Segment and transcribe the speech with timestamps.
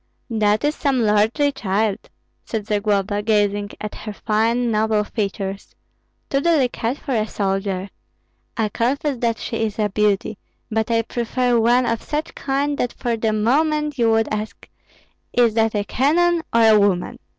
[0.31, 2.09] "That is some lordly child,"
[2.43, 5.75] said Zagloba, gazing at her fine, noble features,
[6.27, 7.87] "too delicate for a soldier.
[8.57, 10.39] I confess that she is a beauty,
[10.71, 14.67] but I prefer one of such kind that for the moment you would ask,
[15.33, 17.19] 'Is that a cannon or a woman?'"